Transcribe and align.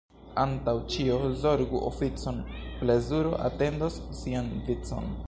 Antaŭ 0.43 0.73
ĉio 0.93 1.17
zorgu 1.43 1.81
oficon,— 1.91 2.41
plezuro 2.81 3.37
atendos 3.51 4.03
sian 4.23 4.53
vicon. 4.71 5.19